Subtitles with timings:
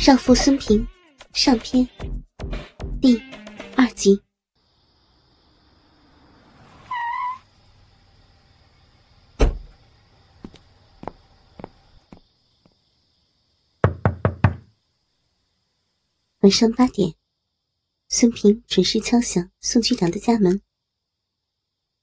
[0.00, 0.88] 少妇孙平
[1.34, 1.86] 上篇
[3.02, 3.20] 第
[3.76, 4.18] 二集。
[16.38, 17.14] 晚上八点，
[18.08, 20.62] 孙平准时敲响宋局长的家门。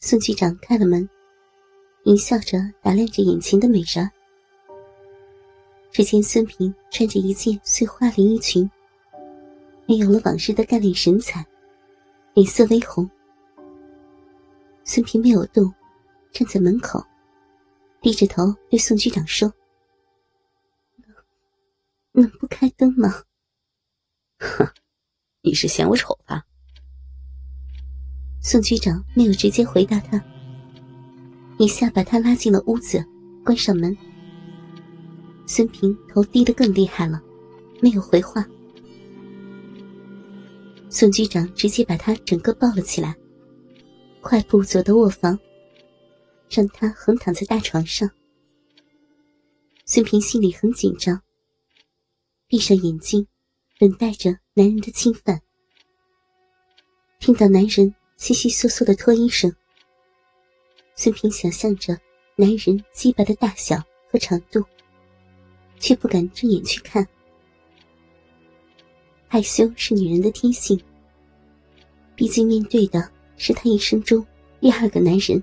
[0.02, 1.09] 宋局长开了门，
[2.04, 4.11] 淫笑着打量着眼前的美人。
[5.98, 8.70] 只见孙平穿着一件碎花连衣裙，
[9.88, 11.44] 没有了往日的干练神采，
[12.35, 13.09] 脸色微红。
[14.84, 15.73] 孙平没有动，
[16.31, 17.03] 站在门口，
[17.99, 19.52] 低着头对宋局长说
[22.14, 23.23] ：“能不开灯吗
[24.38, 24.70] ？”“哼，
[25.41, 26.45] 你是嫌我丑吧？”
[28.39, 30.23] 宋局长没有直接回答他，
[31.58, 33.03] 一下把他拉进了屋子，
[33.44, 33.98] 关上门。
[35.48, 37.22] 孙平头低得更厉害了，
[37.82, 38.46] 没有回话。
[40.90, 43.16] 宋局长直接把他整个抱了起来，
[44.22, 45.39] 快步走到卧房，
[46.50, 48.09] 让他横躺在大床上。
[49.86, 51.22] 孙平心里很紧张，
[52.48, 53.26] 闭上眼睛，
[53.80, 55.42] 等待着男人的侵犯。
[57.20, 59.50] 听到男人悉悉嗦嗦的脱衣声，
[60.95, 61.98] 孙平想象着
[62.36, 64.61] 男人鸡巴的大小和长度。
[65.80, 67.08] 却不敢睁眼去看，
[69.28, 70.80] 害羞是女人的天性。
[72.16, 74.25] 毕竟面对的是她一生中
[74.59, 75.42] 第二个男人，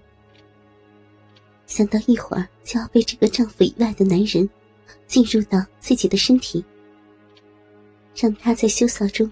[1.67, 4.49] 想到一会儿就要被这个丈夫以外的男人
[5.07, 6.65] 进入到自己的身体，
[8.17, 9.31] 让她在羞臊中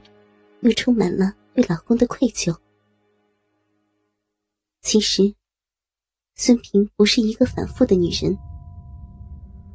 [0.61, 2.57] 又充满了对老公的愧疚。
[4.83, 5.35] 其实，
[6.37, 8.37] 孙平不是一个反复的女人，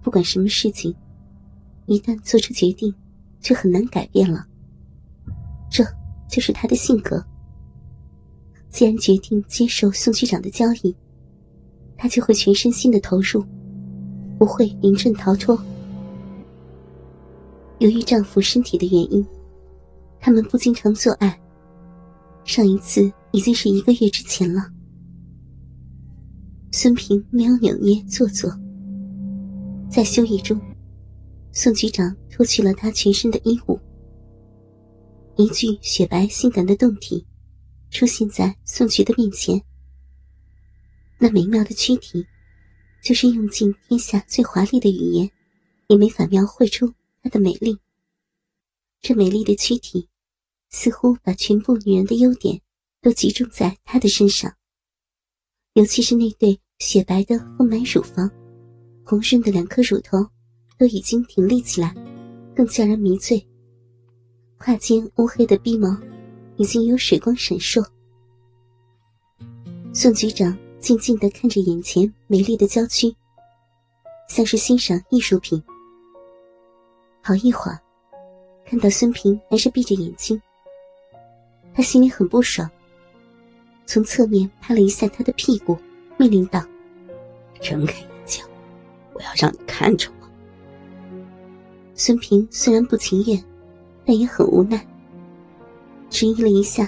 [0.02, 0.96] 不管什么事情。
[1.88, 2.94] 一旦做出决定，
[3.40, 4.46] 就很难改变了。
[5.70, 5.84] 这
[6.30, 7.26] 就是他的性格。
[8.70, 10.96] 既然决定接受宋局长的交易，
[11.98, 13.44] 他就会全身心的投入，
[14.38, 15.58] 不会临阵逃脱。
[17.80, 19.26] 由于丈夫身体的原因，
[20.20, 21.40] 他们不经常做爱。
[22.44, 24.70] 上一次已经是一个月之前了。
[26.72, 28.52] 孙平没有扭捏做作，
[29.90, 30.60] 在休息中。
[31.60, 33.80] 宋局长脱去了他全身的衣物，
[35.38, 37.26] 一具雪白性感的胴体
[37.90, 39.60] 出现在宋局的面前。
[41.18, 42.24] 那美妙的躯体，
[43.02, 45.28] 就是用尽天下最华丽的语言，
[45.88, 47.76] 也没法描绘出它的美丽。
[49.02, 50.08] 这美丽的躯体，
[50.70, 52.62] 似乎把全部女人的优点
[53.02, 54.56] 都集中在她的身上，
[55.74, 58.30] 尤其是那对雪白的丰满乳房，
[59.04, 60.24] 红润的两颗乳头。
[60.78, 61.94] 都已经挺立起来，
[62.56, 63.46] 更叫人迷醉。
[64.58, 65.96] 胯间乌黑的鼻毛
[66.56, 67.86] 已经有水光闪烁。
[69.94, 73.16] 宋局长静静的看着眼前美丽的娇躯，
[74.28, 75.62] 像是欣赏艺术品。
[77.22, 77.80] 好一会儿，
[78.66, 80.40] 看到孙平还是闭着眼睛，
[81.74, 82.70] 他心里很不爽，
[83.86, 85.78] 从侧面拍了一下他的屁股，
[86.18, 86.64] 命令道
[87.62, 88.46] ：“睁开眼睛，
[89.14, 90.10] 我要让你看着。”
[92.00, 93.44] 孙平虽然不情愿，
[94.06, 94.88] 但也很无奈。
[96.12, 96.88] 迟疑了一下，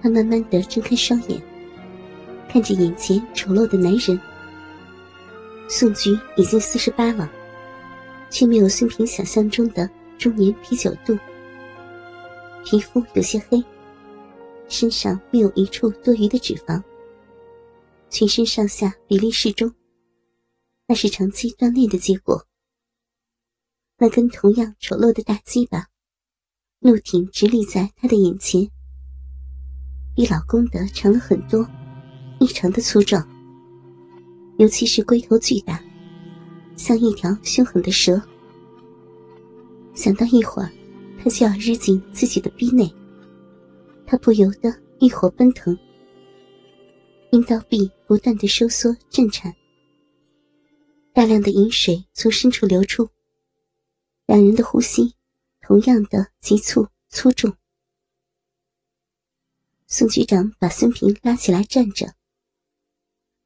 [0.00, 1.42] 他慢慢的睁开双眼，
[2.48, 4.18] 看着眼前丑陋的男人。
[5.68, 7.28] 宋菊已经四十八了，
[8.30, 11.18] 却没有孙平想象中的中年啤酒肚。
[12.64, 13.60] 皮肤有些黑，
[14.68, 16.80] 身上没有一处多余的脂肪，
[18.10, 19.74] 全身上下比例适中，
[20.86, 22.40] 那是长期锻炼的结果。
[23.96, 25.86] 那根同样丑陋的大鸡巴，
[26.80, 28.68] 怒挺直立在他的眼前，
[30.16, 31.64] 比老公的长了很多，
[32.40, 33.26] 异常的粗壮。
[34.58, 35.80] 尤其是龟头巨大，
[36.76, 38.20] 像一条凶狠的蛇。
[39.94, 40.70] 想到一会儿
[41.22, 42.92] 他就要日进自己的逼内，
[44.06, 44.68] 他不由得
[45.00, 45.76] 欲火奔腾，
[47.30, 49.54] 阴道壁不断的收缩震颤，
[51.12, 53.08] 大量的饮水从深处流出。
[54.26, 55.14] 两人的呼吸
[55.60, 57.56] 同样的急促粗重。
[59.86, 62.14] 宋局长把孙平拉起来站着，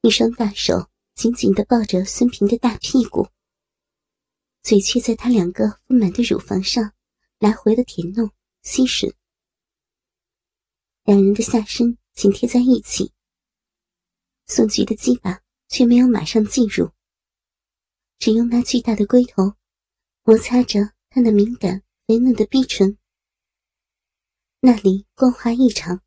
[0.00, 3.28] 一双大手紧紧的抱着孙平的大屁股，
[4.62, 6.92] 嘴却在他两个丰满的乳房上
[7.38, 8.30] 来回的舔弄
[8.62, 9.12] 吸吮。
[11.02, 13.12] 两人的下身紧贴在一起，
[14.46, 16.92] 宋局的鸡巴却没有马上进入，
[18.20, 19.57] 只用那巨大的龟头。
[20.28, 22.98] 摩擦着他那敏感肥嫩的逼唇，
[24.60, 26.02] 那里光滑异常，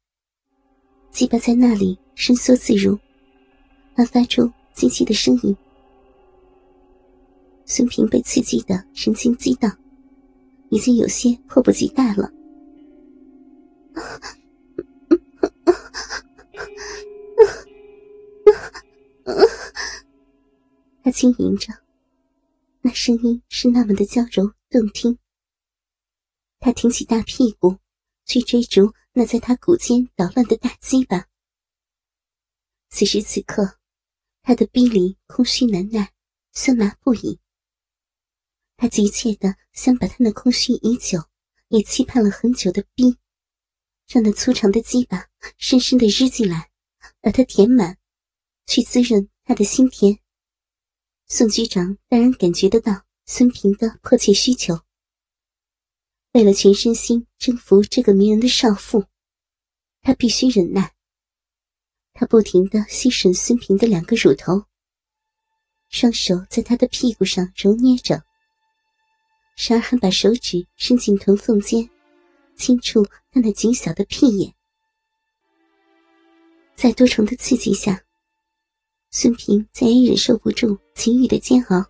[1.10, 3.00] 鸡巴在那里伸缩自如，
[3.96, 4.44] 还发出
[4.76, 5.58] 唧唧的声音。
[7.66, 9.76] 孙平被刺激的神经激荡，
[10.70, 12.32] 已经有些迫不及待了。
[21.04, 21.74] 他轻吟着，
[22.84, 25.20] 那声音是那么的娇柔动听。
[26.60, 27.78] 他挺起大屁股，
[28.26, 31.28] 去追逐那在他骨间捣乱的大鸡巴。
[32.90, 33.78] 此时此刻，
[34.42, 36.12] 他的逼里空虚难耐，
[36.54, 37.40] 酸麻不已。
[38.78, 41.20] 他急切的想把他那空虚已久、
[41.68, 43.18] 也期盼了很久的逼，
[44.08, 46.72] 让那粗长的鸡巴深深的日进来，
[47.22, 47.98] 把它填满，
[48.66, 50.21] 去滋润他的心田。
[51.34, 54.82] 宋局长当然感觉得到孙平的迫切需求。
[56.34, 59.06] 为了全身心征服这个迷人的少妇，
[60.02, 60.94] 他必须忍耐。
[62.12, 64.66] 他不停的吸吮孙平的两个乳头，
[65.88, 68.22] 双手在他的屁股上揉捏着。
[69.56, 71.90] 时而还把手指伸进臀缝间，
[72.58, 74.54] 轻触他那紧小的屁眼。
[76.76, 78.04] 在多重的刺激下，
[79.14, 81.86] 孙平再也忍受不住情欲的煎熬。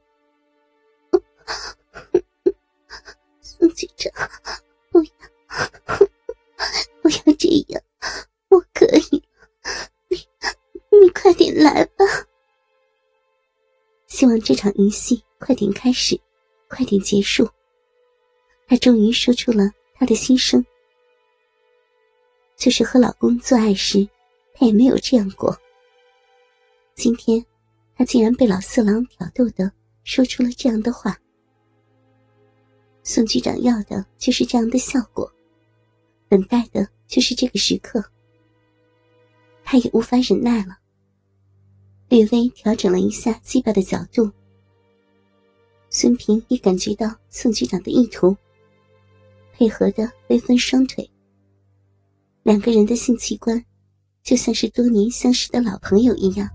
[3.40, 4.12] 孙局长，
[4.90, 5.12] 不要，
[7.04, 7.80] 不要这样，
[8.50, 9.24] 我可以，
[10.10, 10.18] 你
[11.00, 12.04] 你快点来吧。
[14.08, 16.20] 希望这场淫戏快点开始，
[16.68, 17.48] 快点结束。
[18.66, 20.66] 她终于说出了她的心声，
[22.56, 24.10] 就是和老公做爱时，
[24.56, 25.56] 她也没有这样过。
[26.96, 27.44] 今天，
[27.96, 29.72] 他竟然被老色狼挑逗的
[30.04, 31.18] 说出了这样的话。
[33.04, 35.32] 宋局长要的就是这样的效果，
[36.30, 38.04] 等待的就是这个时刻。
[39.64, 40.78] 他也无法忍耐了，
[42.10, 44.30] 略微调整了一下鸡巴的角度。
[45.90, 48.36] 孙平也感觉到宋局长的意图。
[49.54, 51.10] 配合的微分双腿，
[52.44, 53.64] 两个人的性器官
[54.24, 56.50] 就像是多年相识的老朋友一样，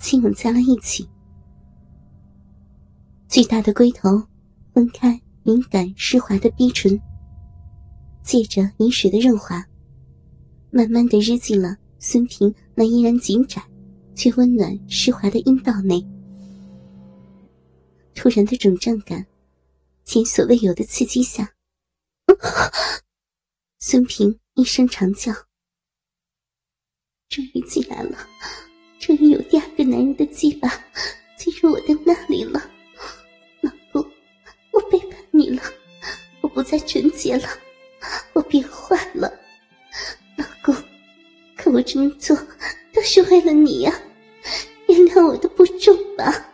[0.00, 1.08] 亲吻在了一起。
[3.28, 4.26] 巨大的龟头
[4.72, 6.98] 分开敏感湿滑的逼唇，
[8.22, 9.64] 借着饮水的润滑，
[10.70, 13.62] 慢慢的日进了孙平那依然紧窄
[14.14, 16.06] 却温暖湿滑的阴道内。
[18.14, 19.26] 突然的肿胀感，
[20.04, 21.52] 前所未有的刺激下。
[23.78, 25.32] 孙平一声长叫，
[27.28, 28.18] 终于进来了，
[29.08, 30.68] 终于有第二个男人的鸡巴
[31.34, 32.70] 进入我的那里了。
[33.62, 34.06] 老公，
[34.70, 35.62] 我背叛你了，
[36.42, 37.48] 我不再纯洁了，
[38.34, 39.32] 我变坏了。
[40.36, 40.76] 老公，
[41.56, 42.36] 可我这么做
[42.92, 43.98] 都是为了你呀，
[44.88, 46.52] 原谅我的不忠吧。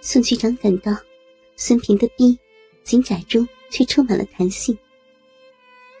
[0.00, 0.96] 孙局长感到
[1.56, 2.38] 孙平的逼
[2.82, 3.46] 紧窄中。
[3.70, 4.74] 却充满了弹性，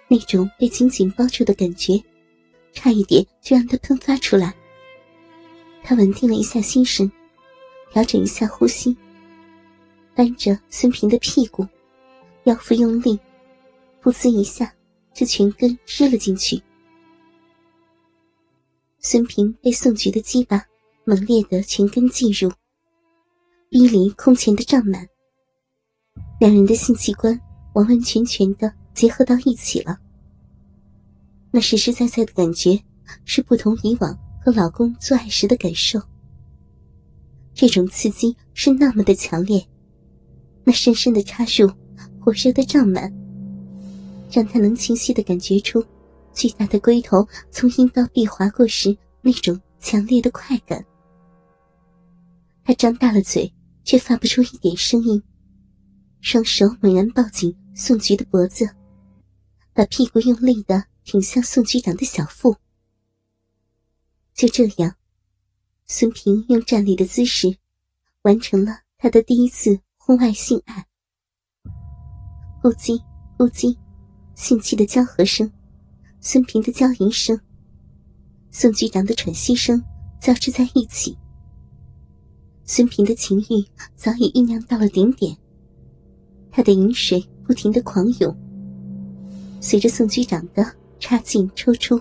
[0.08, 2.02] 那种被紧紧包住的感觉，
[2.78, 4.54] 差一点就让他喷发出来。
[5.82, 7.10] 他稳定了一下心神，
[7.90, 8.96] 调整一下呼吸，
[10.14, 11.66] 扳着孙平的屁股，
[12.44, 13.18] 腰腹用力，
[14.00, 14.72] 噗呲一下，
[15.12, 16.62] 就全根吃了进去。
[19.00, 20.64] 孙平被宋菊的鸡巴
[21.04, 22.48] 猛烈的全根进入，
[23.68, 25.04] 逼离空前的胀满，
[26.38, 27.36] 两人的性器官。
[27.74, 29.96] 完完全全的结合到一起了，
[31.50, 32.78] 那实实在在的感觉
[33.24, 36.00] 是不同以往和老公做爱时的感受。
[37.54, 39.66] 这种刺激是那么的强烈，
[40.64, 41.68] 那深深的插入，
[42.20, 43.12] 火热的胀满，
[44.30, 45.84] 让他能清晰的感觉出
[46.32, 50.84] 巨大的龟头从阴道壁划过时那种强烈的快感。
[52.64, 53.52] 他张大了嘴，
[53.82, 55.22] 却发不出一点声音，
[56.20, 57.56] 双手猛然抱紧。
[57.74, 58.68] 宋菊的脖子，
[59.72, 62.54] 把屁股用力的挺向宋局长的小腹。
[64.34, 64.94] 就这样，
[65.86, 67.56] 孙平用站立的姿势，
[68.24, 70.86] 完成了他的第一次婚外性爱。
[72.60, 73.02] 呼叽
[73.38, 73.74] 呼叽，
[74.34, 75.50] 性器的交合声，
[76.20, 77.40] 孙平的娇吟声，
[78.50, 79.82] 宋局长的喘息声
[80.20, 81.16] 交织在一起。
[82.64, 85.34] 孙平的情欲早已酝酿到了顶点，
[86.50, 87.26] 他的饮水。
[87.48, 88.36] 不停的狂涌，
[89.58, 90.62] 随着宋局长的
[90.98, 92.00] 插进抽出，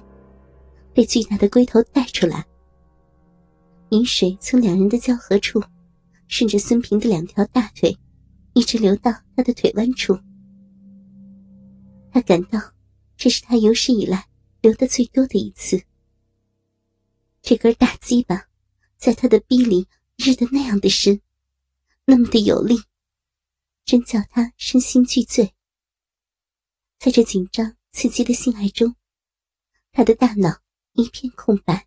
[0.94, 2.46] 被巨大的龟头带出来。
[3.90, 5.62] 饮水从两人的交合处，
[6.28, 7.98] 顺着孙平的两条大腿，
[8.54, 10.18] 一直流到他的腿弯处。
[12.12, 12.60] 他感到
[13.16, 14.28] 这是他有史以来
[14.62, 15.82] 流的最多的一次。
[17.42, 18.48] 这根大鸡巴
[18.98, 19.88] 在他的逼里
[20.18, 21.22] 日的那样的深，
[22.04, 22.76] 那么的有力，
[23.86, 25.54] 真叫他身心俱醉。
[27.00, 28.96] 在这紧张刺激的性爱中，
[29.92, 30.60] 他的大脑
[30.94, 31.87] 一片空白。